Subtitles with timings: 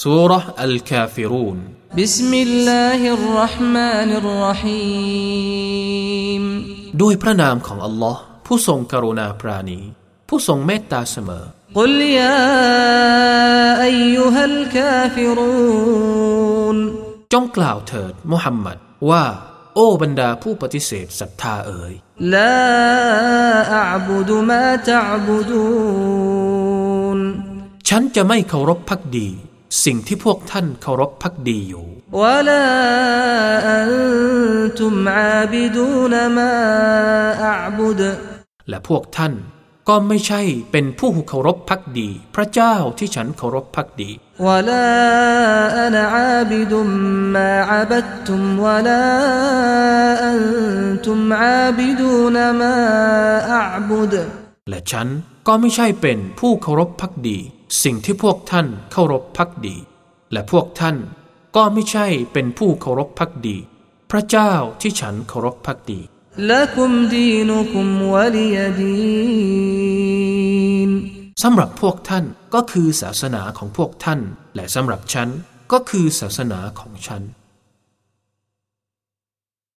[0.00, 1.57] سورة الكافرون
[1.97, 4.63] بسم الله الرحمن الرحيم
[7.01, 9.79] ด้วยพระนามของอัลลอฮ์ผู้ทรงกรุณาปราณี
[10.29, 11.43] ผู้ทรงเมตตาเสมอ
[11.77, 11.91] قل
[12.21, 12.41] يا
[13.89, 16.77] أيها الكافرون
[17.33, 18.77] จงกล่าวเถิดมุฮัมมัด
[19.09, 19.23] ว่า
[19.75, 21.93] โอ้บรรดาผู้ปฏิเสธศรัทธาเอ๋ย
[22.35, 22.61] لا
[23.81, 25.49] أعبد ما تعبدون
[27.89, 29.29] ฉันจะไม่เคารพพักดี
[29.85, 31.85] สิ่งที่พวกท่านเคารพพักดีอยู่
[38.69, 39.33] และพวกท่าน
[39.89, 44.09] ก็ไม่ใช่เป็นผู้เคารพพักดี พระเจ้าที่ฉันเคารพพักดี
[54.69, 55.07] และฉัน
[55.47, 57.39] ก็ไม่ใช่เป็นผู้เคารพพักดี
[57.82, 59.76] สิ่งที่พวกท่านเคารพพักดี
[60.32, 60.96] และพวกท่าน
[61.56, 63.56] ก็ไม่ใช่เป็นผู้เคารพพักดี
[64.10, 66.00] พระเจ้าที่ฉันเคารพพักดี
[66.38, 70.06] لكم دينكم ولي دين
[71.42, 74.20] สำหรับพวกท่านก็คือศาสนาของพวกท่าน
[74.54, 75.28] และสำหรับฉัน
[75.72, 77.22] ก็คือศาสนาของฉัน